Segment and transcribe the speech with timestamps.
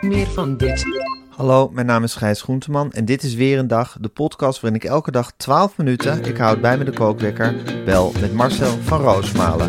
[0.00, 0.84] Meer van dit.
[1.30, 4.80] Hallo, mijn naam is Gijs Groenteman en dit is weer een dag, de podcast waarin
[4.80, 9.00] ik elke dag 12 minuten, ik houd bij me de kookwekker, bel met Marcel van
[9.00, 9.68] Roosmalen.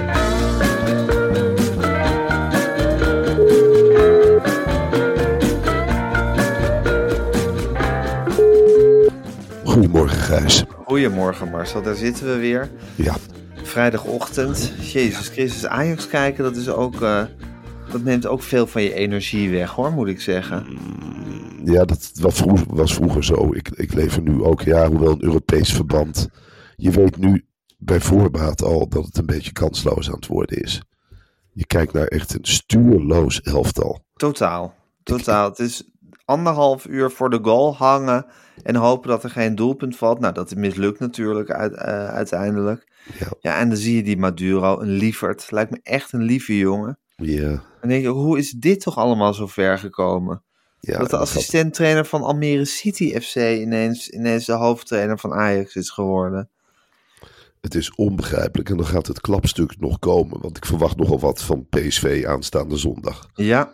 [9.63, 10.63] Goedemorgen Gijs.
[10.85, 12.69] Goedemorgen Marcel, daar zitten we weer.
[12.95, 13.15] Ja,
[13.77, 17.23] Vrijdagochtend, Jezus Christus, Ajax kijken, dat is ook, eh,
[17.91, 20.65] dat neemt ook veel van je energie weg hoor, moet ik zeggen.
[21.63, 23.53] ja dat was vroeger, was vroeger zo.
[23.53, 26.29] Ik, ik leef er nu ook, ja, hoewel een Europees verband.
[26.75, 27.45] Je weet nu
[27.77, 30.81] bij voorbaat al dat het een beetje kansloos aan het worden is.
[31.53, 33.99] Je kijkt naar echt een stuurloos elftal.
[34.13, 35.49] Totaal, totaal.
[35.49, 35.83] Het is
[36.27, 38.25] anderhalf uur voor de goal hangen
[38.63, 40.19] en hopen dat er geen doelpunt valt.
[40.19, 42.87] Nou, dat mislukt natuurlijk uit, eh, uiteindelijk.
[43.19, 43.27] Ja.
[43.39, 45.51] Ja, en dan zie je die Maduro, een lieverd.
[45.51, 46.97] Lijkt me echt een lieve jongen.
[47.15, 50.41] Ja, En denk je, hoe is dit toch allemaal zo ver gekomen?
[50.79, 55.89] ja dat de assistent-trainer van Almere City FC ineens, ineens de hoofdtrainer van Ajax is
[55.89, 56.49] geworden.
[57.61, 58.69] het is onbegrijpelijk.
[58.69, 60.41] En dan gaat het klapstuk nog komen.
[60.41, 63.29] Want ik verwacht nogal wat van PSV aanstaande zondag.
[63.33, 63.71] Ja,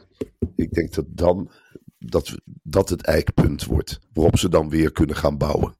[0.55, 1.51] Ik denk dat dan
[2.05, 3.99] dat, dat het eikpunt wordt.
[4.13, 5.75] Waarop ze dan weer kunnen gaan bouwen.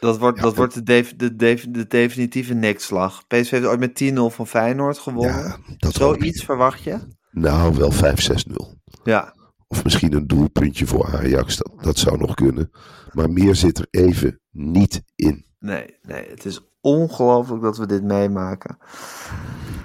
[0.00, 3.26] dat wordt, Ja, dat en- wordt de, de, de definitieve nekslag.
[3.26, 5.56] PSV heeft ooit met 10-0 van Feyenoord gewonnen.
[5.76, 5.90] Ja.
[5.90, 6.98] Zoiets verwacht je?
[7.30, 8.78] Nou, wel 5-6-0.
[9.04, 9.34] Ja,
[9.68, 11.56] Of misschien een doelpuntje voor Ajax.
[11.56, 12.70] Dat, dat zou nog kunnen.
[13.12, 15.46] Maar meer zit er even niet in.
[15.58, 16.28] nee, nee.
[16.30, 18.76] Het is ongelooflijk dat we dit meemaken.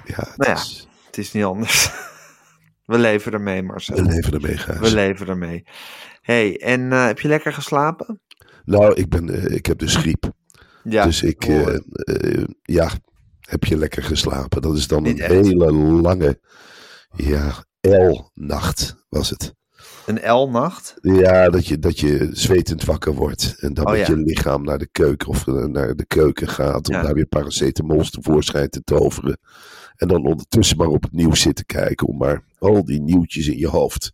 [0.04, 0.56] Ja, het Nou ja.
[0.56, 1.90] is- Het is niet anders.
[2.88, 3.96] We leven ermee, Marcel.
[3.96, 4.78] we leven ermee, Gijs.
[4.78, 5.64] We leven ermee.
[6.20, 8.20] hey, en eh, heb je lekker geslapen?
[8.64, 10.30] Nou, ik, ben, eh, ik heb dus griep.
[10.82, 11.04] Ja.
[11.04, 11.76] dus ik, eh,
[12.62, 12.90] ja,
[13.40, 14.62] heb je lekker geslapen.
[14.62, 15.32] Dat is dan Niet een echt.
[15.46, 16.40] hele lange,
[17.16, 19.54] ja, L-nacht was het.
[20.06, 20.94] Een L-nacht?
[21.00, 23.56] Ja, dat je, dat je zwetend wakker wordt.
[23.60, 24.14] En dan Oh, met ja.
[24.14, 26.88] je lichaam naar de keuken of naar de keuken gaat.
[26.88, 27.02] Om Ja.
[27.02, 29.38] daar weer paracetamols tevoorschijn te toveren.
[29.98, 32.06] En dan ondertussen maar op het nieuws zitten kijken.
[32.06, 34.12] Om maar al die nieuwtjes in je hoofd.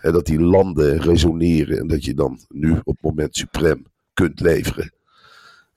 [0.00, 1.78] En dat die landen resoneren.
[1.78, 4.92] En dat je dan nu op het moment suprem kunt leveren.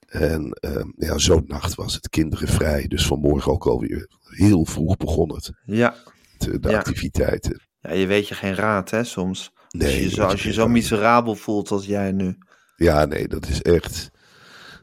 [0.06, 2.08] En eh, ja, zo'n nacht was het.
[2.08, 2.86] Kinderen vrij.
[2.88, 5.52] Dus vanmorgen ook alweer heel vroeg begon het.
[5.64, 5.94] Ja.
[6.38, 6.78] De, de Ja.
[6.78, 7.60] activiteiten.
[7.80, 9.52] ja, je weet je geen raad, hè, soms.
[9.70, 12.38] Nee, als je, zo, als je zo miserabel voelt als jij nu.
[12.76, 14.10] Ja, nee, dat is echt.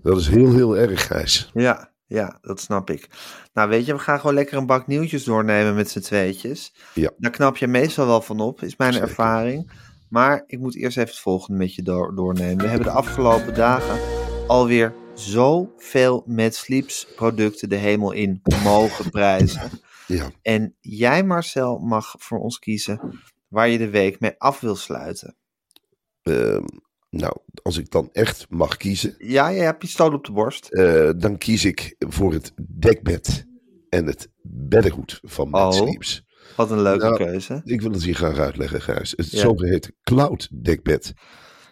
[0.03, 1.49] Dat is heel, heel erg, Gijs.
[1.53, 3.07] Ja, ja, dat snap ik.
[3.53, 6.73] Nou, weet je, we gaan gewoon lekker een bak nieuwtjes doornemen met z'n tweetjes.
[6.93, 7.11] Ja.
[7.17, 9.07] Daar knap je meestal wel van op, is mijn Zeker.
[9.07, 9.71] ervaring.
[10.09, 12.57] Maar ik moet eerst even het volgende met je door, doornemen.
[12.57, 13.99] We hebben de afgelopen dagen
[14.47, 19.69] alweer zoveel met Sleeps producten de hemel in mogen prijzen.
[20.07, 24.75] Ja, En jij, Marcel, mag voor ons kiezen waar je de week mee af wil
[24.75, 25.35] sluiten.
[26.23, 26.63] ehm,
[27.09, 30.67] nou, als ik dan echt mag kiezen, Ja, je hebt pistool op de borst.
[30.73, 33.45] eh, dan kies ik voor het dekbed
[33.89, 35.79] en het beddengoed van Mad Oh.
[35.81, 36.23] Sleeps.
[36.55, 37.61] Wat een leuke Nou, keuze.
[37.63, 39.13] Ik wil het hier graag uitleggen, Gijs.
[39.15, 39.39] Het Ja.
[39.39, 41.13] zogeheten cloud dekbed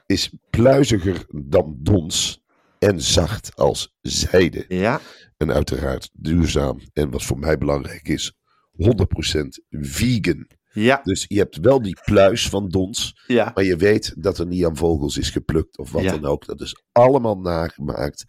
[0.05, 2.41] is pluiziger dan dons
[2.79, 4.65] en zacht als zijde.
[4.67, 5.01] Ja,
[5.38, 8.33] En uiteraard duurzaam en wat voor mij belangrijk is,
[8.71, 10.47] 100% vegan.
[10.83, 13.51] Ja, Dus je hebt wel die pluis van dons, ja.
[13.54, 16.12] maar je weet dat er niet aan vogels is geplukt of wat Ja.
[16.12, 16.45] dan ook.
[16.45, 18.25] Dat is allemaal nagemaakt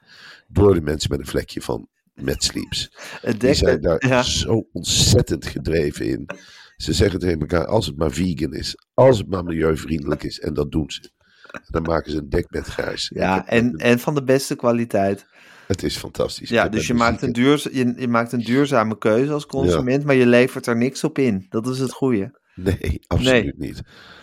[0.49, 2.91] door de mensen met een vlekje van Mad Sleeps.
[3.39, 4.23] Die zijn daar ja.
[4.23, 6.29] zo ontzettend gedreven in.
[6.77, 10.55] Ze zeggen tegen elkaar, als het maar vegan is, als het maar milieuvriendelijk is, en
[10.55, 11.11] dat doen ze.
[11.71, 13.11] Dan maken ze een dekbed grijs.
[13.15, 15.27] Ja, en, en van de beste kwaliteit.
[15.67, 16.49] Het is fantastisch.
[16.49, 20.15] Ja, dus je maakt, een duur, je, je maakt een duurzame keuze als consument, maar
[20.15, 21.47] je levert er niks op in.
[21.49, 22.41] Dat is het goede.
[22.55, 23.83] Nee, absoluut niet.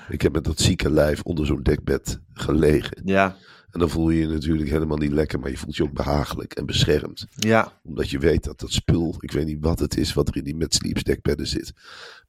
[0.10, 3.02] Ik heb met dat zieke lijf onder zo'n dekbed gelegen.
[3.06, 3.36] Ja,
[3.72, 6.54] En dan voel je je natuurlijk helemaal niet lekker, maar je voelt je ook behagelijk
[6.54, 7.26] en beschermd.
[7.30, 10.36] ja, Omdat je weet dat dat spul, ik weet niet wat het is wat er
[10.38, 11.74] in die met sleeps dekbedden zit.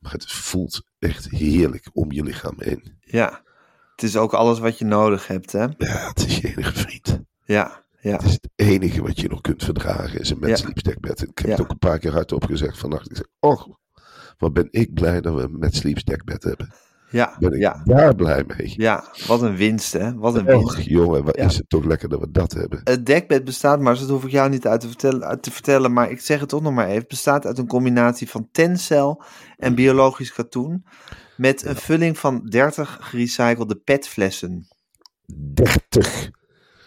[0.01, 2.99] Maar het voelt echt heerlijk om je lichaam heen.
[3.01, 3.43] ja.
[3.95, 5.63] Het is ook alles wat je nodig hebt, hè?
[5.79, 7.21] Ja, het is je enige vriend.
[7.45, 10.69] Ja, ja, Het is het enige wat je nog kunt verdragen, is een met Ja.
[10.69, 13.11] Ik heb het ook een paar keer hardop gezegd vannacht.
[13.11, 13.63] Ik zeg, oh,
[14.39, 16.73] wat ben ik blij dat we een met sleeps dekbed hebben.
[17.11, 17.81] ja, Ben ik ja.
[17.85, 18.73] daar blij mee.
[18.77, 20.15] Ja, wat een winst, hè?
[20.15, 20.77] Wat een winst.
[20.83, 21.45] Jongen, wat Ja.
[21.45, 22.81] is het toch lekker dat we dat hebben.
[22.85, 25.93] Het dekbed bestaat, maar dat hoef ik jou niet uit te, vertellen, uit te vertellen,
[25.93, 27.05] maar ik zeg het toch nog maar even.
[27.09, 29.23] Bestaat uit een combinatie van tencel
[29.57, 30.85] en biologisch katoen
[31.37, 34.67] met een vulling van 30 gerecyclede petflessen.
[35.55, 36.31] 30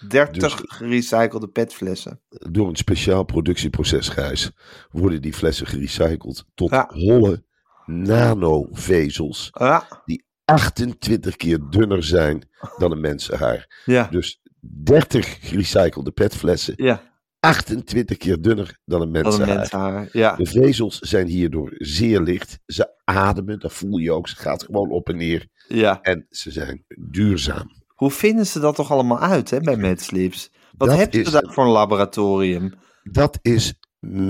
[0.08, 2.22] 30 Dus- gerecyclede petflessen.
[2.30, 4.52] door een speciaal productieproces, Gijs,
[4.92, 6.90] worden die flessen gerecycled tot Ja.
[6.94, 7.44] holle
[7.86, 13.82] nanovezels Ja, die 28 keer dunner zijn dan een mensenhaar.
[13.86, 17.02] ja, Dus 30 gerecyclede petflessen, ja.
[17.40, 20.10] 28 keer dunner dan een mensenhaar.
[20.12, 22.60] Ja, De vezels zijn hierdoor zeer licht.
[22.66, 24.28] Ze ademen, dat voel je ook.
[24.28, 25.48] Ze gaat gewoon op en neer.
[25.68, 26.02] ja.
[26.02, 27.86] En ze zijn duurzaam.
[27.98, 30.52] Hoe vinden ze dat toch allemaal uit, hè, bij Mad Sleeps?
[30.78, 32.74] Wat Dat heb je is- daar voor een laboratorium?
[33.04, 33.74] Dat is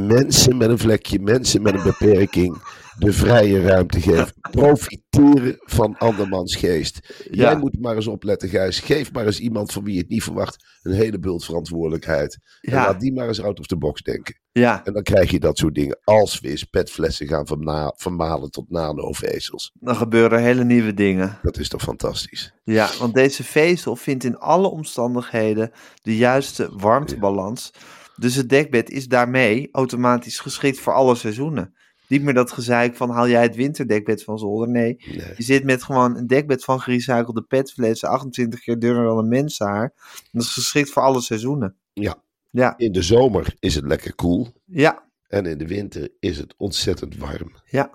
[0.09, 2.61] mensen met een vlekje, mensen met een beperking,
[2.99, 4.33] de vrije ruimte geven.
[4.51, 7.23] Profiteren van andermans geest.
[7.31, 7.57] Jij Ja.
[7.57, 8.79] moet maar eens opletten, Gijs.
[8.79, 12.37] Geef maar eens iemand van wie je het niet verwacht een hele bult verantwoordelijkheid.
[12.61, 12.85] En Ja.
[12.85, 14.39] laat die maar eens out of the box denken.
[14.51, 17.47] Ja, En dan krijg je dat soort dingen als we eens petflessen gaan
[17.95, 19.71] vermalen tot nanovezels.
[19.79, 21.39] dan gebeuren hele nieuwe dingen.
[21.41, 22.53] Dat is toch fantastisch?
[22.63, 25.71] Ja, want deze vezel vindt in alle omstandigheden
[26.01, 27.71] de juiste warmtebalans.
[28.15, 31.75] Dus het dekbed is daarmee automatisch geschikt voor alle seizoenen.
[32.07, 34.69] Niet meer dat gezeik van haal jij het winterdekbed van zolder.
[34.69, 35.33] Nee, Nee.
[35.37, 39.93] je zit met gewoon een dekbed van gerecyclede petflessen, 28 keer dunner dan een mensenhaar.
[40.31, 41.75] Dat is geschikt voor alle seizoenen.
[41.93, 44.47] Ja, Ja, in de zomer is het lekker koel.
[44.65, 47.51] ja, En in de winter is het ontzettend warm.
[47.65, 47.91] ja.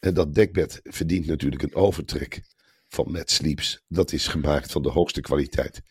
[0.00, 2.42] En dat dekbed verdient natuurlijk een overtrek
[2.88, 3.84] van Mad Sleeps.
[3.88, 5.82] Dat is gemaakt van de hoogste kwaliteit.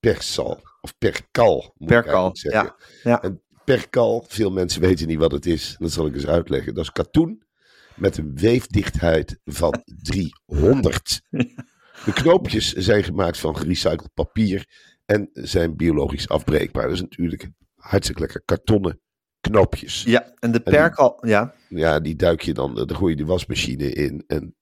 [0.00, 1.54] Persal, of perkal.
[1.76, 2.74] moet ik Perkal, eigenlijk zeggen.
[3.02, 3.10] ja.
[3.10, 3.22] ja.
[3.22, 5.76] En perkal, veel mensen weten niet wat het is.
[5.78, 6.74] Dat zal ik eens uitleggen.
[6.74, 7.42] Dat is katoen
[7.94, 11.20] met een weefdichtheid van 300.
[12.04, 14.66] De knoopjes zijn gemaakt van gerecycled papier
[15.04, 16.82] en zijn biologisch afbreekbaar.
[16.84, 19.00] Dat is natuurlijk hartstikke lekker kartonnen
[19.40, 20.02] knoopjes.
[20.02, 23.24] Ja, en de die- perkal, ja, Ja, die duik je dan, dan gooi je de
[23.24, 24.24] wasmachine in.
[24.26, 24.54] En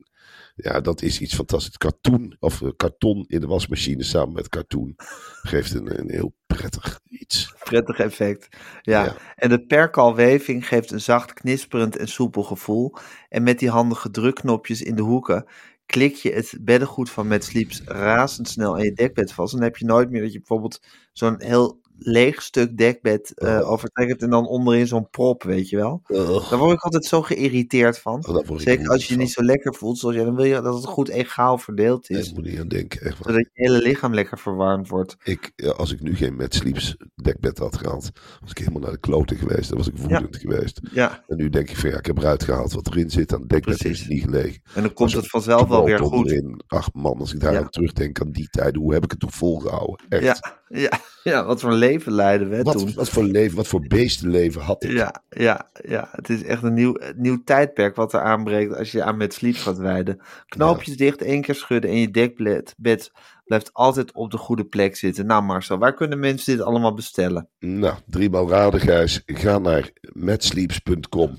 [0.55, 1.77] ja, dat is iets fantastisch.
[1.77, 4.95] Karton, of eh, karton in de wasmachine samen met karton
[5.43, 7.55] geeft een, een heel prettig iets.
[7.65, 8.57] prettig effect.
[8.83, 9.05] Ja.
[9.05, 9.17] Ja.
[9.37, 12.97] en de perkalweving geeft een zacht, knisperend en soepel gevoel.
[13.29, 15.47] En met die handige drukknopjes in de hoeken
[15.87, 19.53] klik je het beddengoed van Mad Sleeps razendsnel aan je dekbed vast.
[19.53, 23.71] En dan heb je nooit meer dat je bijvoorbeeld zo'n heel leeg stuk dekbed Oh.
[23.71, 26.03] overtrekt en dan onderin zo'n prop, weet je wel.
[26.09, 26.51] Ugh.
[26.51, 28.27] Daar word ik altijd zo geïrriteerd van.
[28.29, 30.75] Oh, Zeker als je je niet zo lekker voelt zoals jij, dan wil je dat
[30.75, 32.29] het goed egaal verdeeld is.
[32.29, 33.01] Ik moet niet aan denken.
[33.01, 33.17] Echt.
[33.17, 35.17] Zodat je hele lichaam lekker verwarmd wordt.
[35.23, 38.91] Ik, ja, als ik nu geen Mad Sleeps dekbed had gehad, was ik helemaal naar
[38.93, 39.69] de kloten geweest.
[39.69, 40.81] Dan was ik woedend geweest.
[40.93, 43.33] Ja, En nu denk ik van ja, ik heb eruit gehaald wat erin zit.
[43.33, 44.01] Aan het dekbed Precies.
[44.01, 44.63] is niet gelegen.
[44.75, 46.13] en dan komt het vanzelf wel weer goed.
[46.13, 46.61] onderin.
[46.67, 49.35] Ach man, als ik daar aan terugdenk aan die tijden, hoe heb ik het toch
[49.35, 50.07] volgehouden?
[50.09, 50.23] Echt.
[50.25, 51.01] Ja, ja,
[51.33, 52.85] ja, wat voor leven leiden we toen.
[52.85, 54.91] Wat, wat voor leven, wat voor beestenleven had ik?
[54.91, 59.03] Ja, ja, ja, het is echt een nieuw, nieuw tijdperk wat er aanbreekt als je
[59.03, 60.21] aan met sleep gaat wijden.
[60.47, 63.13] Knoopjes dicht, één keer schudden en je dekbed bed
[63.45, 65.27] blijft altijd op de goede plek zitten.
[65.27, 67.49] Nou Marcel, waar kunnen mensen dit allemaal bestellen?
[67.59, 69.23] Nou, driemaal raden, Gijs.
[69.27, 71.37] Ga naar matsleeps.com.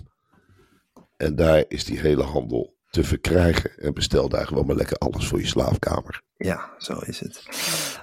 [1.18, 3.78] En daar is die hele handel te verkrijgen.
[3.78, 6.22] En bestel daar gewoon maar lekker alles voor je slaapkamer.
[6.38, 7.44] Ja, zo is het.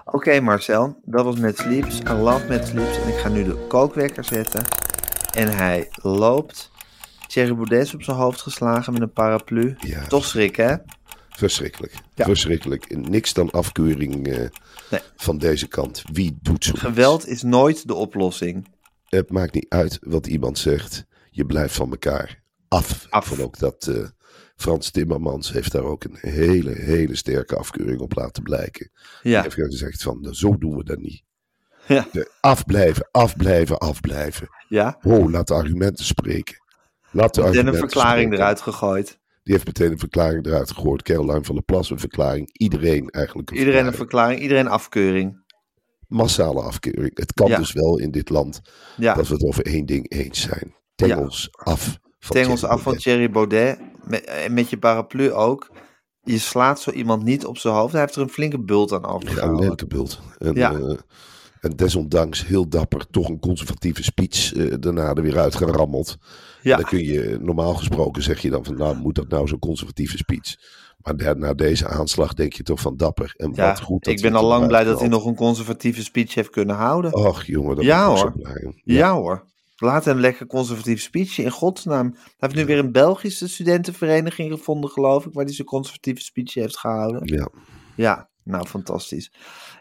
[0.04, 1.98] Oké Marcel, dat was met Sleeps.
[2.00, 2.98] I love met Sleeps.
[2.98, 4.64] En ik ga nu de kookwekker zetten.
[5.34, 6.70] En hij loopt.
[7.26, 9.76] Thierry Baudet is op zijn hoofd geslagen met een paraplu.
[9.78, 10.06] Ja.
[10.06, 10.74] Toch schrik hè?
[11.28, 11.94] Verschrikkelijk.
[12.14, 12.24] Ja.
[12.24, 12.96] Verschrikkelijk.
[13.08, 14.48] Niks dan afkeuring eh,
[14.90, 15.00] Nee.
[15.16, 16.02] van deze kant.
[16.12, 16.72] Wie doet zo?
[16.76, 18.68] Geweld is nooit de oplossing.
[19.08, 21.04] Het maakt niet uit wat iemand zegt.
[21.30, 23.06] Je blijft van elkaar af.
[23.10, 23.26] Af.
[23.26, 24.04] Van ook dat eh,
[24.56, 28.90] Frans Timmermans heeft daar ook een hele, hele sterke afkeuring op laten blijken.
[29.22, 31.22] Ja, Hij heeft gezegd van, nou, zo doen we dat niet.
[31.86, 32.06] ja,
[32.40, 34.48] afblijven, afblijven, afblijven.
[34.68, 34.98] ja.
[35.02, 36.56] Oh, laat de argumenten spreken.
[37.10, 38.38] Laat de En argumenten een verklaring spreken.
[38.44, 39.18] eruit gegooid.
[39.42, 41.02] Die heeft meteen een verklaring eruit gegooid.
[41.02, 42.48] Caroline van der Plas een verklaring.
[42.52, 43.96] Iedereen eigenlijk een Iedereen een verklaring.
[43.96, 45.40] verklaring, iedereen afkeuring.
[46.06, 47.10] massale afkeuring.
[47.18, 47.56] Het kan Ja.
[47.58, 48.60] dus wel in dit land
[48.96, 50.74] dat we het over één ding eens zijn.
[50.94, 51.98] Tengels af.
[52.18, 52.96] Van tengels Thierry af van.
[52.96, 53.78] Thierry Baudet.
[54.04, 55.70] Met, en met je paraplu ook.
[56.22, 57.92] Je slaat zo iemand niet op zijn hoofd.
[57.92, 59.66] Hij heeft er een flinke bult aan Ja, overgehouden.
[59.66, 60.20] lentebult.
[60.38, 60.72] En, Ja.
[60.72, 60.96] eh,
[61.60, 66.16] en desondanks heel dapper toch een conservatieve speech eh, daarna er weer uitgerammeld.
[66.62, 66.76] Ja.
[66.76, 70.16] Dan kun je, normaal gesproken zeg je dan van, nou moet dat nou zo'n conservatieve
[70.16, 70.54] speech.
[71.02, 73.34] Maar na deze aanslag denk je toch van dapper.
[73.36, 76.02] En Ja, wat goed dat ik ben al lang blij dat hij nog een conservatieve
[76.02, 77.14] speech heeft kunnen houden.
[77.14, 78.32] Och jongen, dat Ja, ben ik ook hoor.
[78.44, 78.80] zo blij om.
[78.84, 79.14] Ja.
[79.14, 79.44] hoor.
[79.82, 82.10] Laat hem lekker conservatief speechje in godsnaam.
[82.12, 86.54] Hij heeft nu weer een Belgische studentenvereniging gevonden, geloof ik, waar hij zijn conservatieve speech
[86.54, 87.20] heeft gehouden.
[87.24, 87.48] Ja.
[87.96, 89.32] Ja, nou fantastisch.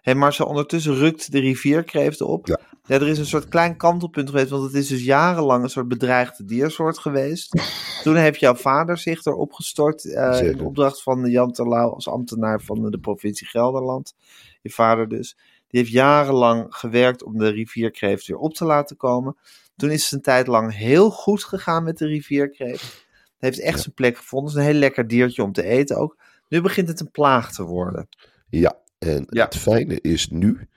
[0.02, 2.48] Hé Marcel, ondertussen rukt de rivierkreeft op.
[2.48, 2.60] Ja.
[2.88, 6.46] er is een soort klein kantelpunt geweest, want het is dus jarenlang een soort bedreigde
[6.46, 7.62] diersoort geweest.
[8.04, 12.62] Toen heeft jouw vader zich erop gestort eh, in opdracht van Jan Terlouw als ambtenaar
[12.62, 14.14] van de provincie Gelderland.
[14.62, 15.38] Je vader dus.
[15.68, 19.38] Die heeft jarenlang gewerkt om de rivierkreeft weer op te laten komen.
[19.82, 23.06] Toen is het een tijd lang heel goed gegaan met de rivierkreeft.
[23.38, 24.50] Hij heeft echt zijn plek gevonden.
[24.50, 26.18] Het is een heel lekker diertje om te eten ook.
[26.50, 28.08] Nu begint het een plaag te worden.
[28.50, 29.44] Ja, en Ja.
[29.46, 30.68] het fijne is nu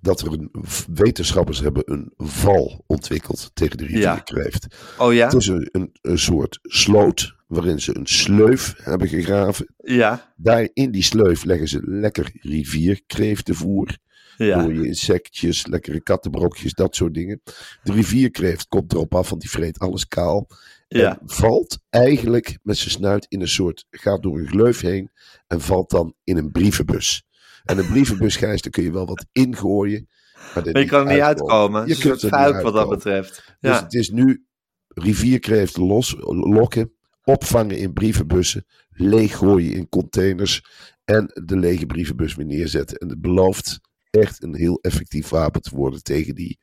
[0.00, 0.50] dat er een,
[0.94, 4.66] wetenschappers hebben een val ontwikkeld tegen de rivierkreeft.
[4.98, 5.24] Oh ja?
[5.24, 9.74] Het is een, een, een soort sloot waarin ze een sleuf hebben gegraven.
[9.76, 10.32] Ja.
[10.36, 13.96] Daar in die sleuf leggen ze lekker rivierkreeftenvoer.
[14.44, 14.62] Ja.
[14.62, 17.42] Rode insectjes, lekkere kattenbrokjes, dat soort dingen.
[17.82, 20.46] De rivierkreeft komt erop af, want die vreet alles kaal.
[20.88, 21.18] Ja.
[21.20, 25.10] En valt eigenlijk met zijn snuit in een soort, gaat door een gleuf heen
[25.46, 27.24] en valt dan in een brievenbus.
[27.64, 30.08] En een brievenbus, Gijs, daar kun je wel wat ingooien.
[30.54, 31.80] Maar, Maar je kan er niet uitkomen.
[31.80, 33.56] Het Je kunt niet fuik wat dat betreft.
[33.60, 34.46] Dus het is nu
[34.88, 36.92] rivierkreeft los, lokken,
[37.24, 40.64] opvangen in brievenbussen, leeggooien in containers
[41.04, 42.96] en de lege brievenbus weer neerzetten.
[42.96, 43.80] En het belooft
[44.20, 46.58] echt een heel effectief wapen te worden tegen die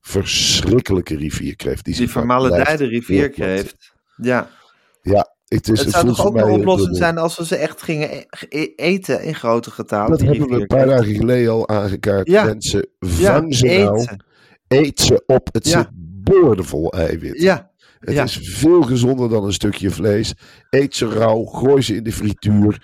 [0.00, 1.84] verschrikkelijke rivierkreeft.
[1.84, 3.92] Die, Die blijft rivierkreeft.
[4.16, 4.50] Ja.
[5.02, 8.10] Ja, het, is, Het zou toch ook een oplossing zijn als we ze echt gingen
[8.12, 10.10] e- e- eten in grote getalen.
[10.10, 12.28] Dat hebben we een paar dagen geleden al aangekaart.
[12.28, 12.44] Ja.
[12.44, 14.24] Mensen, Ja, vang ze nou, eten.
[14.68, 15.48] eet ze op.
[15.52, 15.78] Het Ja.
[15.78, 15.88] zit
[16.24, 17.40] boordevol eiwit.
[17.40, 17.70] Ja.
[17.98, 18.22] Het ja.
[18.22, 20.34] is veel gezonder dan een stukje vlees.
[20.70, 22.82] Eet ze rauw, gooi ze in de frituur.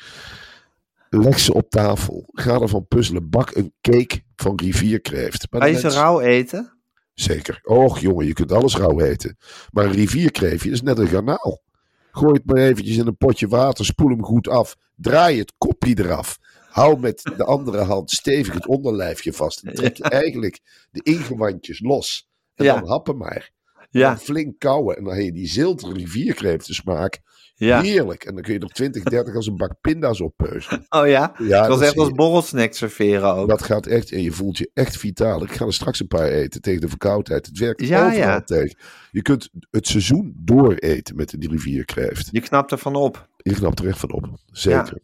[1.11, 2.25] Leg ze op tafel.
[2.33, 3.31] Ga ervan puzzelen.
[3.31, 5.47] Bak een cake van rivierkreeft.
[5.51, 6.79] Maar je ze mensen- rauw eten?
[7.15, 7.59] Zeker.
[7.63, 9.37] Och jongen, je kunt alles rauw eten.
[9.71, 11.63] Maar een rivierkreeftje is net een garnaal.
[12.11, 13.85] Gooi het maar eventjes in een potje water.
[13.85, 14.77] Spoel hem goed af.
[14.97, 16.39] Draai het kopje eraf.
[16.69, 19.63] Hou met de andere hand stevig het onderlijfje vast.
[19.63, 22.29] En trek eigenlijk de ingewandjes los.
[22.55, 22.75] En Ja.
[22.81, 23.51] dan happen maar.
[23.91, 24.09] Ja.
[24.09, 24.97] Dan flink kauwen.
[24.97, 27.21] En dan heb je die ziltere rivierkreeften smaak.
[27.67, 27.81] Ja.
[27.81, 28.25] Heerlijk.
[28.25, 30.87] En dan kun je er 20, 30 als een bak pinda's oppeuzen.
[30.89, 31.33] Oh ja?
[31.39, 33.49] Ja, dat echt zie als borrelsnack serveren ook.
[33.49, 34.13] Dat gaat echt.
[34.13, 35.43] En je voelt je echt vitaal.
[35.43, 37.47] Ik ga er straks een paar eten tegen de verkoudheid.
[37.47, 38.41] Het werkt Ja, overal ja.
[38.41, 38.79] tegen.
[39.11, 42.29] Je kunt het seizoen dooreten met de rivierkreeft.
[42.31, 43.29] Je knapt ervan op.
[43.37, 44.29] Je knapt er echt van op.
[44.47, 44.99] Zeker.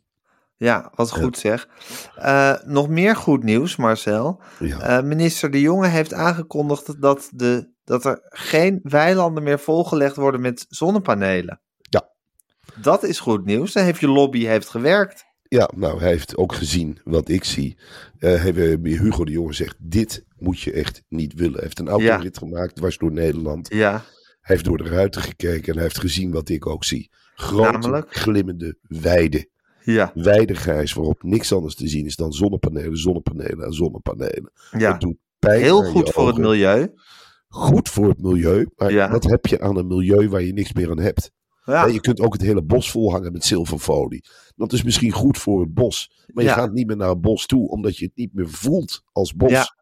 [0.57, 1.69] Ja, wat goed zeg.
[2.15, 4.41] Eh, nog meer goed nieuws, Marcel.
[4.61, 10.41] Eh, minister De Jonge heeft aangekondigd dat, de, dat er geen weilanden meer volgelegd worden
[10.41, 11.61] met zonnepanelen.
[12.83, 13.73] Dat is goed nieuws.
[13.73, 15.25] Dan heeft je lobby heeft gewerkt.
[15.49, 17.79] Ja, nou, hij heeft ook gezien wat ik zie.
[18.19, 18.43] Eh,
[18.83, 21.53] Hugo de Jonge zegt, dit moet je echt niet willen.
[21.55, 23.73] Hij heeft een autorit gemaakt, dwars door Nederland.
[23.75, 23.91] Ja,
[24.41, 27.11] Hij heeft door de ruiten gekeken en hij heeft gezien wat ik ook zie.
[27.35, 28.15] Grote, Namelijk?
[28.17, 29.49] glimmende weiden.
[29.83, 34.53] ja, Weidegrijs waarop niks anders te zien is dan zonnepanelen, zonnepanelen en zonnepanelen.
[34.79, 34.93] ja.
[34.99, 36.93] Doet pijn Heel goed voor het milieu.
[37.49, 39.11] Goed voor het milieu, maar Ja.
[39.11, 41.31] wat heb je aan een milieu waar je niks meer aan hebt?
[41.67, 44.25] Ja, Je kunt ook het hele bos volhangen met zilverfolie.
[44.57, 46.11] Dat is misschien goed voor het bos.
[46.33, 46.57] Maar je Ja.
[46.57, 49.51] gaat niet meer naar het bos toe, omdat je het niet meer voelt als bos.
[49.51, 49.75] Ja.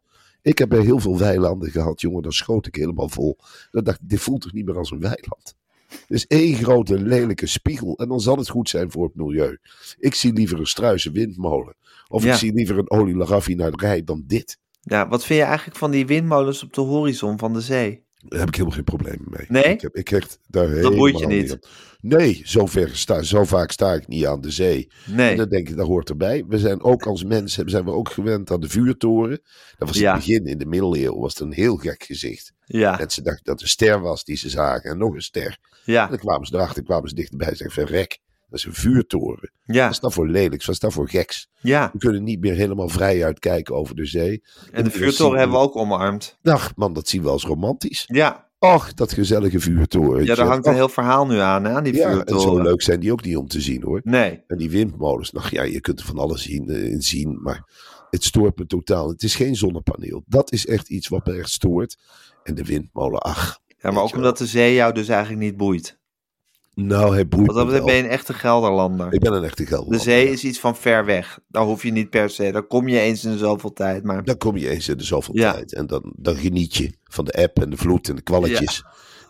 [0.43, 2.23] Ik heb bij heel veel weilanden gehad, jongen.
[2.23, 3.39] Dan schoot ik helemaal vol.
[3.71, 5.55] Dan dacht ik, dit voelt toch niet meer als een weiland?
[5.89, 7.97] Het is één grote lelijke spiegel.
[7.99, 9.59] En dan zal het goed zijn voor het milieu.
[9.99, 11.75] Ik zie liever een struise windmolen.
[12.09, 14.59] Of ik zie liever een olieraffinaderij dan dit.
[14.81, 18.04] ja, wat vind je eigenlijk van die windmolens op de horizon van de zee?
[18.29, 19.47] Daar heb ik helemaal geen problemen mee.
[19.49, 19.65] Nee?
[19.65, 20.11] Ik, heb, ik
[20.47, 21.53] daar boeit helemaal je niet?
[21.53, 21.59] aan.
[22.01, 24.89] Nee, zo, ver sta, zo vaak sta ik niet aan de zee.
[25.07, 25.37] En Nee.
[25.37, 26.45] dan denk ik, dat hoort erbij.
[26.49, 29.41] We zijn ook als mensen zijn we ook gewend aan de vuurtoren.
[29.79, 30.11] Dat was in Ja.
[30.15, 32.53] het begin, in de middeleeuwen, was het een heel gek gezicht.
[32.65, 34.91] Ja, Mensen dachten dat het een ster was die ze zagen.
[34.91, 35.59] En nog een ster.
[35.85, 38.19] En ja, dan kwamen ze erachter, kwamen ze dichterbij en zeiden, verrek,
[38.55, 39.51] dat is een vuurtoren.
[39.67, 40.67] Wat ja, is dat voor lelijks?
[40.67, 41.49] Wat is dat voor geks?
[41.61, 41.91] ja.
[41.93, 44.43] We kunnen niet meer helemaal vrij uitkijken over de zee.
[44.73, 46.39] En de vuurtoren hebben we ook omarmd.
[46.43, 48.05] Dag man, dat zien we als romantisch.
[48.07, 50.25] Ja, Och, dat gezellige vuurtoren.
[50.25, 52.83] ja daar hangt een heel verhaal nu aan, hè, aan die Ja, en zo leuk
[52.83, 54.01] zijn die ook niet om te zien hoor.
[54.05, 57.39] Nee, En die windmolens, nou ja, je kunt er van alles zien, eh, in zien.
[57.43, 57.65] Maar
[58.11, 59.09] het stoort me totaal.
[59.09, 60.23] Het is geen zonnepaneel.
[60.27, 61.97] Dat is echt iets wat me echt stoort.
[62.43, 63.59] En de windmolen, ach.
[63.79, 65.99] Ja, maar ook omdat de zee jou dus eigenlijk niet boeit.
[66.75, 69.13] Nou, hij boeit Want dat ben je een echte Gelderlander.
[69.13, 70.01] Ik ben een echte De Gelderlander.
[70.05, 70.33] zee ja.
[70.33, 71.39] is iets van ver weg.
[71.49, 72.53] Daar hoef je niet per se.
[72.53, 74.05] Daar kom je eens in de zoveel tijd.
[74.05, 75.53] Maar Dan kom je eens in de zoveel Ja.
[75.53, 75.75] tijd.
[75.75, 78.83] En dan, dan geniet je van de app en de vloed en de kwalletjes.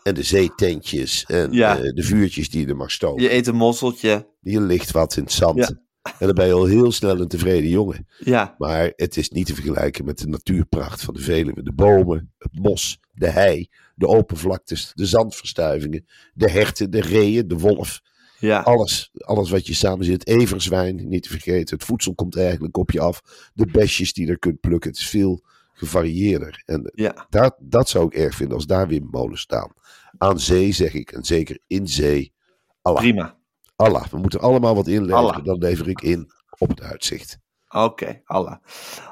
[0.02, 1.78] En de zeetentjes en Ja.
[1.78, 3.22] eh, de vuurtjes die je er mag stoken.
[3.22, 4.26] je eet een mosseltje.
[4.40, 5.74] Je ligt wat in het zand.
[6.18, 8.06] En dan ben je al heel snel een tevreden jongen.
[8.18, 11.62] Ja, Maar het is niet te vergelijken met de natuurpracht van de Veluwe.
[11.62, 17.48] De bomen, het bos, de hei, de open vlaktes, de zandverstuivingen, de herten, de reeën,
[17.48, 18.00] de wolf.
[18.38, 18.60] ja.
[18.60, 20.26] Alles, alles wat je samen zit.
[20.26, 21.76] Everzwijn, niet te vergeten.
[21.76, 23.22] Het voedsel komt eigenlijk op je af.
[23.54, 24.90] De besjes die je er kunt plukken.
[24.90, 26.62] Het is veel gevarieerder.
[26.66, 27.26] En ja.
[27.30, 29.72] dat, dat zou ik erg vinden als daar windmolens staan.
[30.18, 32.32] Aan zee zeg ik, en zeker in zee.
[32.82, 33.00] Allah.
[33.00, 33.36] Prima.
[33.76, 34.06] Allah.
[34.06, 35.18] We moeten allemaal wat inleveren.
[35.18, 35.44] Allah.
[35.44, 37.38] Dan lever ik in op het uitzicht.
[37.68, 38.56] Oké, Allah.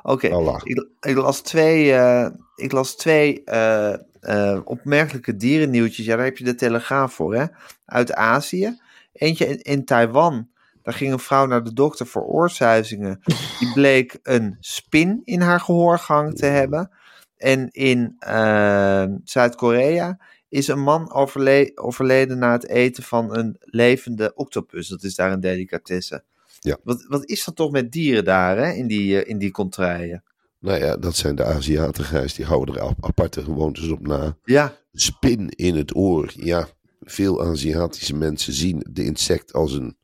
[0.02, 0.60] Oké, Allah.
[0.64, 6.07] ik, ik las twee, eh, ik las twee eh, eh, opmerkelijke dierennieuwtjes.
[6.07, 7.45] Ja, daar heb je de Telegraaf voor, hè?
[7.85, 8.81] Uit Azië.
[9.12, 10.50] Eentje in, in Taiwan.
[10.83, 13.21] Daar ging een vrouw naar de dokter voor oorsuizingen.
[13.59, 16.91] Die bleek een spin in haar gehoorgang te hebben.
[17.37, 24.33] En in eh, Zuid-Korea is een man overle- overleden na het eten van een levende
[24.35, 24.88] octopus.
[24.88, 26.23] Dat is daar een delicatesse.
[26.61, 26.76] Ja.
[26.83, 28.73] Wat, wat is dat toch met dieren daar, hè?
[28.73, 30.23] In die, eh, in die contraien?
[30.62, 32.35] Nou ja, dat zijn de Aziaten, Gijs.
[32.35, 34.37] Die houden er ap- aparte gewoontes op na.
[34.45, 36.33] Ja, Spin in het oor.
[36.37, 36.69] Ja,
[37.00, 39.97] veel Aziatische mensen zien de insect als een,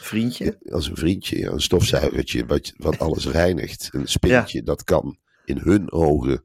[0.00, 0.58] vriendje.
[0.70, 1.38] als een vriendje.
[1.38, 3.88] Ja, een stofzuigertje wat, wat alles reinigt.
[3.92, 6.44] Een spintje, dat kan in hun ogen.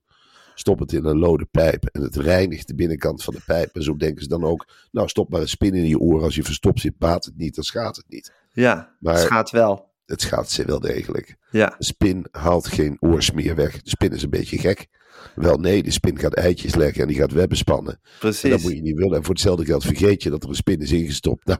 [0.56, 3.76] Stop het in een lode pijp en het reinigt de binnenkant van de pijp.
[3.76, 6.22] En zo denken ze dan ook, nou stop maar een spin in je oor.
[6.24, 8.32] Als je verstopt zit, baat het niet, dan schaadt het niet.
[8.54, 9.90] Ja, Maar- het gaat wel.
[10.08, 11.36] Het schaadt ze wel degelijk.
[11.52, 13.82] Ja, Een spin haalt geen oorsmeer weg.
[13.82, 14.88] De spin is een beetje gek.
[15.36, 17.94] Wel nee, de spin gaat eitjes leggen en die gaat webben spannen.
[17.94, 18.64] En dat precies.
[18.64, 19.18] moet je niet willen.
[19.18, 21.46] En voor hetzelfde geld vergeet je dat er een spin is ingestopt.
[21.46, 21.60] Nou,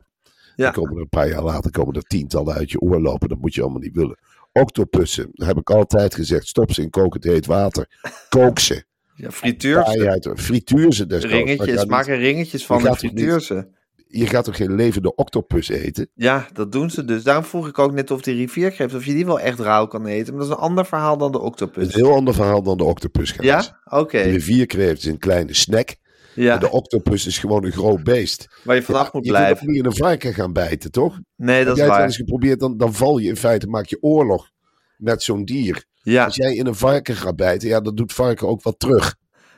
[0.56, 0.64] Ja.
[0.64, 3.30] dan komen er een paar jaar later komen er tientallen uit je oor lopen.
[3.30, 4.18] Dat moet je allemaal niet willen.
[4.52, 6.48] Octopussen, daar heb ik altijd gezegd.
[6.48, 7.88] Stop ze in kokend heet water.
[8.30, 8.86] Kook ze.
[9.16, 9.84] Ja, frituur.
[9.84, 11.34] Uit- Frituur ze desnoods.
[11.36, 13.68] Ringetjes, maak er ringetjes van en frituur ze.
[14.10, 16.10] Je gaat toch geen levende octopus eten?
[16.14, 17.24] Ja, dat doen ze dus.
[17.24, 20.06] Daarom vroeg ik ook net of die rivierkreeft, of je die wel echt rauw kan
[20.06, 20.34] eten.
[20.34, 21.86] Maar dat is een ander verhaal dan de Dat octopus.
[21.94, 23.36] een heel ander verhaal dan de octopus.
[23.40, 23.82] Ja?
[23.90, 24.24] Oké.
[24.24, 25.96] De rivierkreeft is een kleine snack.
[26.36, 28.60] Ja, En de octopus is gewoon een groot beest.
[28.64, 29.62] waar je vanaf moet je blijven.
[29.64, 31.20] ook niet in een varken gaan bijten, toch?
[31.36, 32.04] Nee, Heb dat is jij het wel waar.
[32.06, 34.50] eens geprobeerd, dan, dan val je in feite, maak je oorlog
[34.98, 35.86] met zo'n dier.
[36.02, 39.16] Ja, Als jij in een varken gaat bijten, ja, dan doet varken ook wat terug.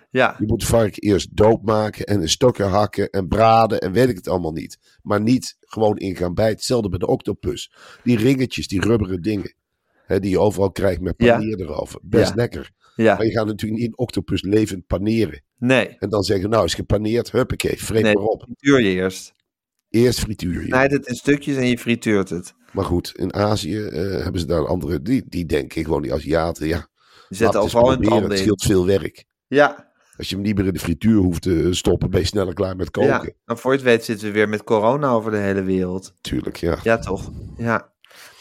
[0.10, 4.15] Ja, Je moet varken eerst doodmaken en in stukken hakken en braden en weet ik
[4.15, 4.78] het allemaal niet.
[5.02, 6.56] Maar niet gewoon in gaan bijten.
[6.56, 7.72] Hetzelfde bij de octopus.
[8.04, 9.54] Die ringetjes, die rubberen dingen.
[10.06, 11.38] Hè, die je overal krijgt met Ja.
[11.38, 12.00] paneer erover.
[12.04, 12.36] Best Ja.
[12.36, 12.72] lekker.
[12.95, 13.15] ja.
[13.15, 15.43] Maar je gaat natuurlijk niet een octopus levend paneren.
[15.58, 18.41] Nee, En dan zeggen, nou is gepaneerd, huppakee, vreet nee, maar op.
[18.43, 19.34] frituur je eerst.
[19.89, 20.65] Eerst frituur je.
[20.67, 22.54] Snijd het in stukjes en je frituurt het.
[22.74, 26.67] Maar goed, in Azië eh, hebben ze daar andere, die, die denken gewoon, die Aziaten,
[26.67, 26.78] ja.
[26.78, 26.86] Je
[27.30, 29.26] laat zet het eens overal in het handen Het scheelt veel werk.
[29.48, 29.88] Ja,
[30.19, 32.75] Als je hem niet meer in de frituur hoeft te stoppen, ben je sneller klaar
[32.75, 33.10] met koken.
[33.10, 33.29] ja.
[33.45, 36.13] En voor je het weet zitten we weer met corona over de hele wereld.
[36.21, 36.77] Tuurlijk, ja.
[36.84, 37.32] Ja, toch?
[37.58, 37.89] Ja,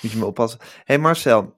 [0.02, 0.58] moet je me oppassen.
[0.60, 1.54] Hé hey Marcel,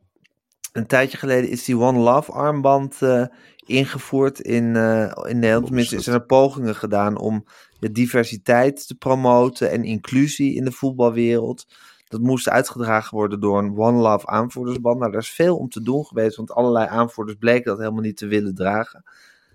[0.72, 3.24] een tijdje geleden is die One Love armband eh,
[3.66, 5.66] ingevoerd in, eh, in Nederland.
[5.66, 7.44] Tenminste, zijn er pogingen gedaan om
[7.78, 11.66] de diversiteit te promoten en inclusie in de voetbalwereld.
[12.08, 14.98] Dat moest uitgedragen worden door een One Love aanvoerdersband.
[14.98, 18.16] Nou, daar is veel om te doen geweest, want allerlei aanvoerders bleken dat helemaal niet
[18.16, 19.04] te willen dragen.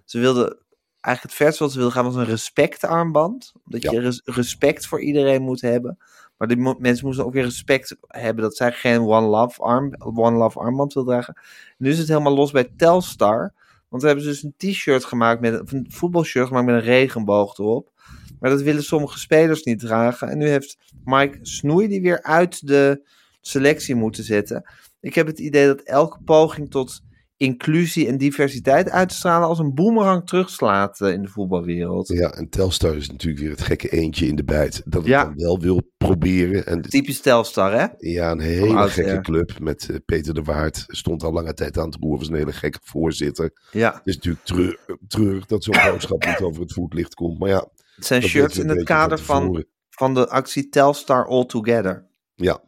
[0.06, 0.58] Ze wilden
[1.02, 3.54] eigenlijk het verste wat ze wilden gaan was een respectarmband.
[3.66, 3.92] Dat Ja.
[3.92, 5.98] je res- respect voor iedereen moet hebben.
[6.38, 9.94] Maar die mo- mensen moesten ook weer respect hebben dat zij geen One Love, arm,
[9.98, 11.38] One Love armband wil dragen.
[11.78, 13.54] Nu is het helemaal los bij Telstar.
[13.90, 17.58] Want we hebben dus een t-shirt gemaakt, met, of een voetbalshirt gemaakt met een regenboog
[17.58, 17.92] erop.
[18.40, 20.30] Maar dat willen sommige spelers niet dragen.
[20.30, 23.08] En nu heeft Mike Snoei die weer uit de
[23.42, 24.70] selectie moeten zetten.
[25.00, 27.02] Ik heb het idee dat elke poging tot
[27.38, 32.08] inclusie en diversiteit uit te stralen als een boemerang terugslaat eh, in de voetbalwereld.
[32.08, 34.82] Ja, en Telstar is natuurlijk weer het gekke eentje in de bijt.
[34.86, 35.24] Dat het Ja.
[35.24, 36.66] dan wel wil proberen.
[36.66, 37.86] En Typisch Telstar, hè?
[37.98, 40.84] ja, een hele gekke club met eh, Peter de Waard.
[40.88, 42.18] Stond al lange tijd aan het roer.
[42.18, 43.52] Was een hele gekke voorzitter.
[43.72, 43.94] Ja.
[43.94, 47.40] Het is natuurlijk treur- treurig dat zo'n boodschap niet over het voetlicht komt.
[47.40, 52.08] Maar ja, Het zijn shirts in het kader van, van de actie Telstar All Together.
[52.36, 52.64] Ja,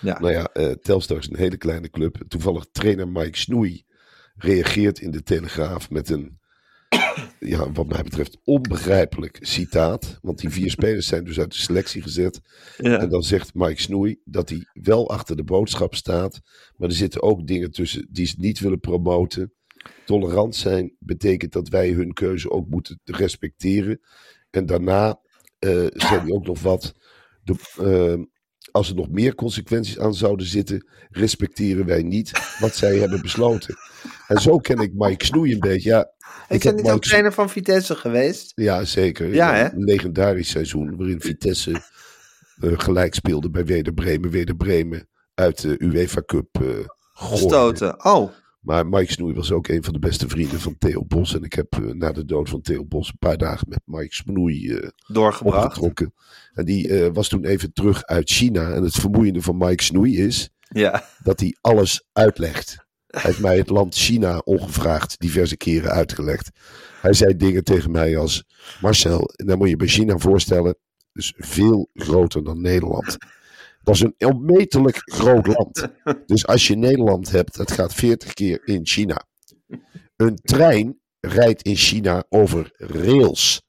[0.00, 0.20] Ja.
[0.20, 2.16] nou ja, eh, Telstar is een hele kleine club.
[2.28, 3.84] Toevallig trainer Mike Snoei
[4.34, 6.40] reageert in de Telegraaf met een
[7.38, 10.18] ja, wat mij betreft, onbegrijpelijk citaat.
[10.22, 12.40] Want die vier spelers zijn dus uit de selectie gezet.
[12.76, 12.98] Ja.
[12.98, 16.40] En dan zegt Mike Snoei dat hij wel achter de boodschap staat.
[16.76, 19.52] Maar er zitten ook dingen tussen die ze niet willen promoten.
[20.04, 24.00] Tolerant zijn betekent dat wij hun keuze ook moeten respecteren.
[24.50, 25.20] En daarna
[25.58, 26.94] eh zei hij ook nog wat.
[27.44, 28.24] De, eh,
[28.72, 33.74] als er nog meer consequenties aan zouden zitten, respecteren wij niet wat zij hebben besloten.
[34.26, 35.88] En zo ken ik Mike Snoei een beetje.
[35.88, 36.12] Ja,
[36.48, 38.52] is heb niet ook Mike trainer van Vitesse geweest?
[38.54, 39.34] ja, zeker.
[39.34, 39.72] Ja?
[39.72, 41.70] Een legendarisch seizoen waarin Vitesse
[42.60, 44.30] eh, gelijk speelde bij Weder Bremen.
[44.30, 46.68] Weder Bremen uit de UEFA Cup eh.
[47.12, 48.04] Gestoten.
[48.04, 48.30] Oh,
[48.62, 51.34] Maar Mike Snoei was ook een van de beste vrienden van Theo Bos.
[51.34, 54.14] En ik heb eh, na de dood van Theo Bos een paar dagen met Mike
[54.14, 55.64] Snoei eh, doorgebracht.
[55.66, 56.14] opgetrokken.
[56.54, 58.70] En die eh, was toen even terug uit China.
[58.72, 61.04] En het vermoeiende van Mike Snoei is Ja.
[61.22, 62.76] dat hij alles uitlegt.
[63.06, 66.50] Hij heeft mij het land China ongevraagd diverse keren uitgelegd.
[67.00, 68.44] Hij zei dingen tegen mij als:
[68.80, 70.76] Marcel, dan moet je bij China voorstellen,
[71.12, 73.16] dus veel groter dan Nederland.
[73.82, 75.88] Dat is een onmetelijk groot land.
[76.26, 79.26] Dus als je Nederland hebt, dat gaat 40 keer in China.
[80.16, 83.62] Een trein rijdt in China over rails.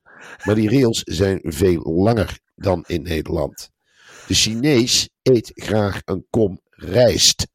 [0.44, 3.70] Maar die rails zijn veel langer dan in Nederland.
[4.28, 7.48] De Chinees eet graag een kom rijst.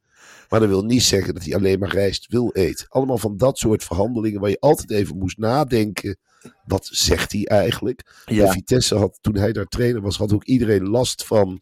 [0.49, 2.87] Maar dat wil niet zeggen dat hij alleen maar rijst wil eten.
[2.89, 6.19] Allemaal van dat soort verhandelingen waar je altijd even moest nadenken.
[6.65, 8.23] Wat zegt hij eigenlijk?
[8.25, 8.45] Ja.
[8.45, 11.61] Bij Vitesse had, toen hij daar trainer was, had ook iedereen last van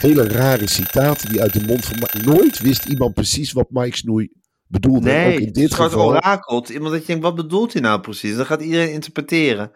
[0.00, 2.22] hele rare citaten die uit de mond van...
[2.24, 4.30] Nooit wist iemand precies wat Mike Snoei
[4.66, 5.10] bedoelde.
[5.10, 6.06] En ook Nee, in dit soort geval...
[6.08, 6.68] orakelt.
[6.68, 8.36] Iemand dat je denkt, wat bedoelt hij nou precies?
[8.36, 9.70] Dan gaat iedereen interpreteren.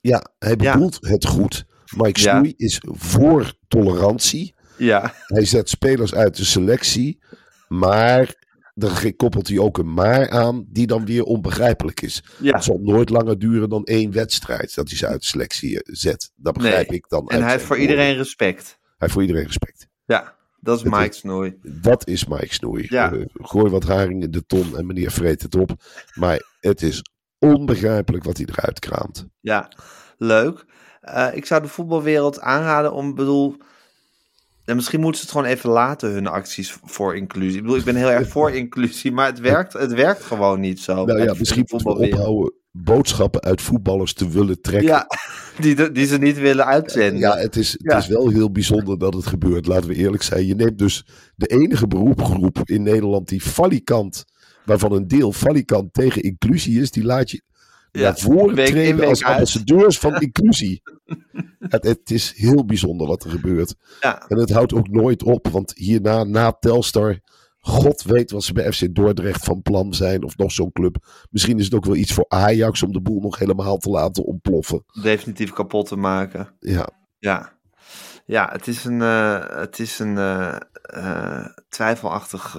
[0.00, 0.72] Ja, hij Ja.
[0.72, 1.64] bedoelt het goed.
[1.96, 2.30] Mike Ja.
[2.38, 4.54] Snoei is voor tolerantie.
[4.76, 5.14] Ja.
[5.26, 7.22] Hij zet spelers uit de selectie,
[7.68, 8.34] maar
[8.74, 12.22] er koppelt hij ook een maar aan die dan weer onbegrijpelijk is.
[12.40, 12.54] ja.
[12.54, 15.94] Het zal nooit langer duren dan één wedstrijd dat hij ze uit de selectie eh,
[15.94, 16.32] zet.
[16.36, 16.98] Dat begrijp Nee.
[16.98, 17.28] ik dan.
[17.28, 18.77] En hij heeft voor iedereen respect.
[18.98, 19.88] Hij heeft voor iedereen respect.
[20.04, 21.58] Ja, dat is Het Mike Snoei.
[21.62, 22.86] Dat is Mike Snoei.
[22.88, 23.12] Ja.
[23.12, 25.70] Eh, gooi wat haring in de ton en meneer vreet het op.
[26.14, 27.02] Maar het is
[27.38, 29.26] onbegrijpelijk wat hij eruit kraamt.
[29.40, 29.72] Ja,
[30.16, 30.64] leuk.
[31.00, 33.56] Eh, ik zou de voetbalwereld aanraden om, bedoel...
[34.64, 37.56] En misschien moeten ze het gewoon even laten, hun acties voor inclusie.
[37.56, 40.80] Ik bedoel, ik ben heel erg voor inclusie, maar het werkt, het werkt gewoon niet
[40.80, 41.04] zo.
[41.04, 42.52] Nou ja, misschien moeten we ophouden
[42.84, 44.88] boodschappen uit voetballers te willen trekken.
[44.88, 45.06] Ja,
[45.60, 47.18] die, die ze niet willen uitzenden.
[47.18, 47.96] Ja, het is, het Ja.
[47.96, 49.66] is wel heel bijzonder dat het gebeurt.
[49.66, 50.46] Laten we eerlijk zijn.
[50.46, 54.24] Je neemt dus de enige beroepgroep in Nederland die falikant,
[54.64, 57.42] waarvan een deel falikant tegen inclusie is, die laat je
[57.92, 59.34] Ja, naar voren week treden als uit.
[59.34, 60.82] ambassadeurs van inclusie.
[61.58, 63.74] het, het is heel bijzonder wat er gebeurt.
[64.00, 64.24] Ja.
[64.28, 67.18] En het houdt ook nooit op, want hierna, na Telstar,
[67.60, 70.96] God weet wat ze bij FC Dordrecht van plan zijn, of nog zo'n club.
[71.30, 74.24] Misschien is het ook wel iets voor Ajax om de boel nog helemaal te laten
[74.24, 74.84] ontploffen.
[75.02, 76.56] definitief kapot te maken.
[76.58, 77.52] Ja, Ja,
[78.26, 82.56] ja het is een, eh, het is een eh, eh, twijfelachtig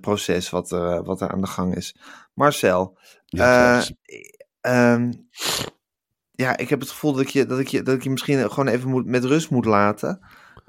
[0.00, 1.94] proces wat er, wat er aan de gang is.
[2.34, 5.12] Marcel, ja eh, ehm,
[6.30, 8.50] ja, ik heb het gevoel dat ik je, dat ik je, dat ik je misschien
[8.50, 10.26] gewoon even moet, met rust moet laten.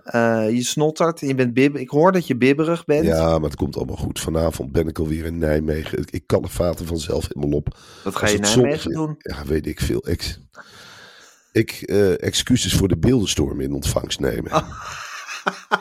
[0.07, 1.77] Eh, je snottert en je bent bib.
[1.77, 3.05] Ik hoor dat je bibberig bent.
[3.05, 4.19] Ja, maar het komt allemaal goed.
[4.19, 5.97] Vanavond ben ik alweer in Nijmegen.
[5.97, 7.77] Ik, ik kan de vaten vanzelf helemaal op.
[8.03, 9.15] Wat ga je het Nijmegen doen?
[9.17, 10.09] Ja, weet ik veel.
[10.09, 10.37] Ik,
[11.51, 14.51] ik eh, excuses voor de beeldenstorm in ontvangst nemen.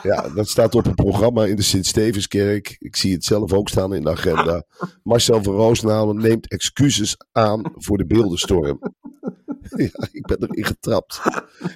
[0.03, 2.75] Ja, dat staat op een programma in de Sint-Stevenskerk.
[2.79, 4.63] Ik zie het zelf ook staan in de agenda.
[5.03, 8.79] Marcel van Roosnalen neemt excuses aan voor de beeldenstorm.
[9.93, 11.21] Ja, ik ben erin getrapt.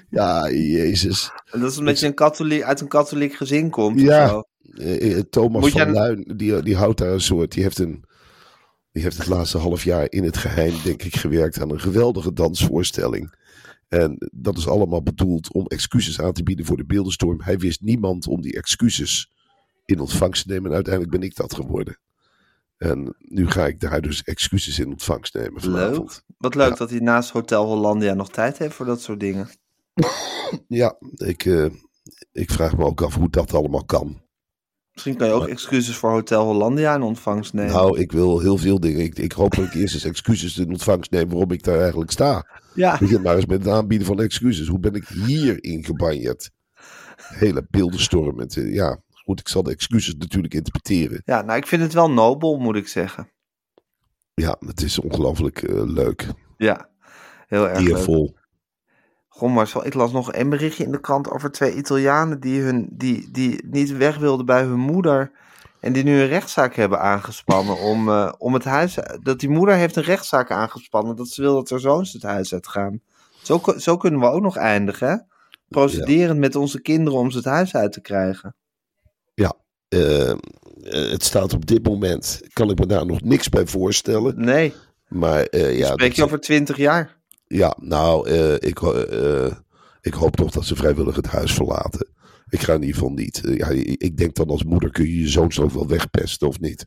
[0.09, 1.31] Ja, jezus.
[1.51, 3.95] En dat is omdat je een katholiek, uit een katholiek gezin komt.
[3.95, 4.27] of Ja.
[4.27, 4.43] zo.
[4.77, 7.51] Eh, eh, Thomas Moet van Luin, die, die houdt daar een soort.
[7.51, 8.03] Die heeft, een,
[8.91, 12.33] die heeft het laatste half jaar in het geheim, denk ik, gewerkt aan een geweldige
[12.33, 13.39] dansvoorstelling.
[13.87, 17.41] En dat is allemaal bedoeld om excuses aan te bieden voor de beeldenstorm.
[17.41, 19.31] Hij wist niemand om die excuses
[19.85, 20.69] in ontvangst te nemen.
[20.69, 21.97] En uiteindelijk ben ik dat geworden.
[22.81, 25.97] En nu ga ik daar dus excuses in ontvangst nemen vanavond.
[26.27, 26.35] Leuk.
[26.37, 26.75] Wat leuk Ja.
[26.75, 29.49] dat hij naast Hotel Hollandia nog tijd heeft voor dat soort dingen.
[30.67, 31.65] Ja, ik, eh,
[32.31, 34.21] ik vraag me ook af hoe dat allemaal kan.
[34.91, 37.73] Misschien kan je ook excuses voor Hotel Hollandia in ontvangst nemen.
[37.73, 38.99] Nou, ik wil heel veel dingen.
[39.01, 42.11] Ik, ik hoop dat ik eerst eens excuses in ontvangst neem waarom ik daar eigenlijk
[42.11, 42.59] sta.
[42.73, 44.67] ja, Begin maar eens met het aanbieden van excuses.
[44.67, 46.51] Hoe ben ik hierin gebanjeerd?
[47.15, 48.35] Hele beeldenstorm.
[48.35, 51.21] Met, eh, ja, goed, ik zal de excuses natuurlijk interpreteren.
[51.25, 53.29] ja, nou ik vind het wel nobel, moet ik zeggen.
[54.33, 56.27] Ja, het is ongelooflijk eh, leuk.
[56.57, 56.89] Ja,
[57.47, 57.87] heel erg.
[57.87, 58.35] Eervol.
[59.27, 62.89] Goh, Marcel, ik las nog een berichtje in de krant over twee Italianen die, hun,
[62.91, 65.31] die, die niet weg wilden bij hun moeder
[65.79, 68.97] En die nu een rechtszaak hebben aangespannen om, eh, om het huis...
[69.23, 72.53] Dat die moeder heeft een rechtszaak aangespannen dat ze wil dat haar zoons het huis
[72.53, 73.01] uitgaan.
[73.41, 75.15] Zo, zo kunnen we ook nog eindigen, hè?
[75.67, 78.55] Procederend met onze kinderen om ze het huis uit te krijgen.
[79.33, 79.53] Ja,
[79.87, 80.37] eh, eh,
[80.83, 84.33] het staat op dit moment, kan ik me daar nog niks bij voorstellen.
[84.45, 84.73] Nee,
[85.07, 87.17] Maar eh, ja, spreek dat- je over twintig jaar.
[87.47, 88.79] ja, nou, eh, ik,
[90.01, 92.07] ik hoop toch dat ze vrijwillig het huis verlaten.
[92.49, 93.41] Ik ga in ieder geval niet.
[93.43, 93.67] ja,
[93.97, 96.85] ik denk dan als moeder kun je je zoons ook wel wegpesten, of niet?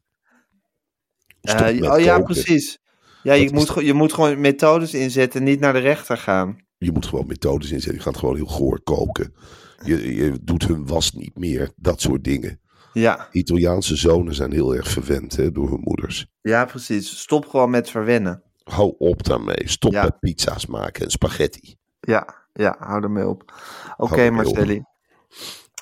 [1.43, 2.79] Oh ja, precies.
[3.23, 6.57] Ja, je Dat moet, je moet gewoon methodes inzetten en niet naar de rechter gaan.
[6.79, 7.95] Je moet gewoon methodes inzetten.
[7.99, 9.35] Je gaat gewoon heel goor koken.
[9.83, 11.71] Je, je doet hun was niet meer.
[11.77, 12.61] Dat soort dingen.
[12.93, 16.27] Ja, Italiaanse zonen zijn heel erg verwend hè, door hun moeders.
[16.41, 17.19] ja, precies.
[17.21, 18.43] Stop gewoon met verwennen.
[18.65, 19.63] Hou op daarmee.
[19.65, 20.03] Stop Ja.
[20.03, 21.77] met pizza's maken en spaghetti.
[22.01, 23.53] Ja, ja, hou ermee op.
[23.97, 24.31] Oké, op.
[24.33, 24.83] Marcelli.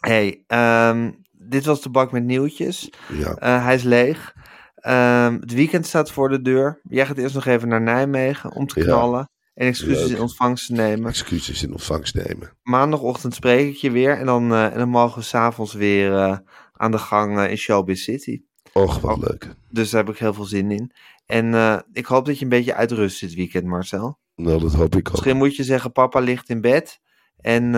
[0.01, 2.93] hey, ehm, dit was de bak met nieuwtjes.
[3.13, 4.33] Ja, Eh, hij is leeg.
[4.75, 6.81] Ehm, het weekend staat voor de deur.
[6.89, 9.31] Jij gaat eerst nog even naar Nijmegen om te knallen.
[9.55, 10.17] En excuses Leuk.
[10.17, 11.09] in ontvangst nemen.
[11.09, 12.57] excuses in ontvangst nemen.
[12.63, 14.19] Maandagochtend spreek ik je weer.
[14.19, 16.37] En dan, eh, en dan mogen we s'avonds weer eh,
[16.73, 18.43] aan de gang eh, in Showbiz City.
[18.73, 19.23] Och, wat Oh.
[19.23, 19.55] leuk.
[19.71, 20.93] Dus daar heb ik heel veel zin in.
[21.27, 24.19] En ik hoop dat je een beetje uitrust dit weekend, Marcel.
[24.35, 25.13] Nou, dat hoop ik ook.
[25.13, 27.01] Misschien moet je zeggen, papa ligt in bed.
[27.37, 27.71] En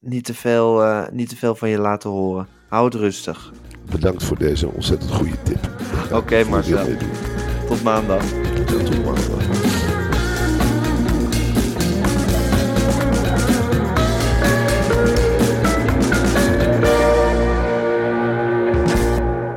[0.00, 2.48] niet, te veel, niet te veel van je laten horen.
[2.68, 3.52] Hou het rustig.
[3.90, 5.70] Bedankt voor deze ontzettend goede tip.
[6.12, 6.86] Oké, Marcel.
[7.68, 8.22] Tot maandag.
[8.66, 9.35] Tot maandag.